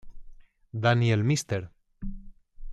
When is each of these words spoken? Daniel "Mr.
Daniel 0.71 1.21
"Mr. 1.23 1.69